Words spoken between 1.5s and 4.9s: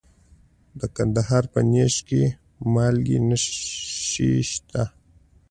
په نیش کې د مالګې نښې شته.